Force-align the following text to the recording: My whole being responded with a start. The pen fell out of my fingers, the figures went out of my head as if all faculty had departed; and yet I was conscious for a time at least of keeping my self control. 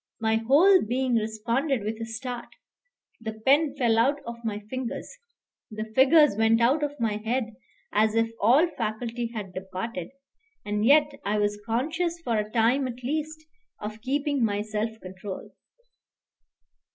My 0.19 0.37
whole 0.37 0.81
being 0.81 1.13
responded 1.13 1.83
with 1.83 2.01
a 2.01 2.07
start. 2.07 2.47
The 3.19 3.33
pen 3.33 3.75
fell 3.77 3.99
out 3.99 4.19
of 4.25 4.43
my 4.43 4.57
fingers, 4.61 5.07
the 5.69 5.93
figures 5.93 6.35
went 6.35 6.59
out 6.59 6.81
of 6.81 6.99
my 6.99 7.17
head 7.17 7.55
as 7.93 8.15
if 8.15 8.31
all 8.41 8.67
faculty 8.67 9.27
had 9.27 9.53
departed; 9.53 10.09
and 10.65 10.83
yet 10.83 11.13
I 11.23 11.37
was 11.37 11.61
conscious 11.67 12.19
for 12.23 12.35
a 12.39 12.49
time 12.49 12.87
at 12.87 13.03
least 13.03 13.45
of 13.79 14.01
keeping 14.01 14.43
my 14.43 14.63
self 14.63 14.99
control. 15.01 15.51